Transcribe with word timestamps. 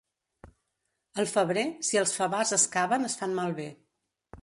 Al 1.25 1.29
febrer, 1.33 1.67
si 1.91 2.01
els 2.03 2.17
favars 2.23 2.57
es 2.61 2.67
caven 2.79 3.09
es 3.11 3.19
fan 3.23 3.41
malbé. 3.43 3.73